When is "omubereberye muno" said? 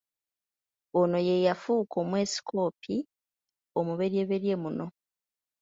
3.79-4.85